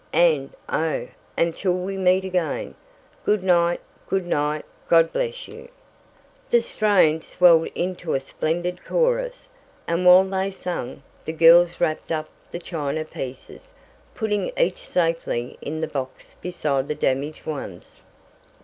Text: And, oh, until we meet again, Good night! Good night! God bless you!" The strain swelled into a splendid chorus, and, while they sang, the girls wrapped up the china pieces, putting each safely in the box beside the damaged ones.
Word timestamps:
And, 0.13 0.49
oh, 0.67 1.09
until 1.37 1.75
we 1.75 1.95
meet 1.95 2.25
again, 2.25 2.73
Good 3.23 3.43
night! 3.43 3.81
Good 4.09 4.25
night! 4.25 4.65
God 4.89 5.13
bless 5.13 5.47
you!" 5.47 5.67
The 6.49 6.59
strain 6.61 7.21
swelled 7.21 7.67
into 7.75 8.15
a 8.15 8.19
splendid 8.19 8.83
chorus, 8.83 9.47
and, 9.87 10.03
while 10.03 10.23
they 10.23 10.49
sang, 10.49 11.03
the 11.25 11.33
girls 11.33 11.79
wrapped 11.79 12.11
up 12.11 12.29
the 12.49 12.57
china 12.57 13.05
pieces, 13.05 13.75
putting 14.15 14.51
each 14.57 14.79
safely 14.87 15.59
in 15.61 15.81
the 15.81 15.87
box 15.87 16.33
beside 16.41 16.87
the 16.87 16.95
damaged 16.95 17.45
ones. 17.45 18.01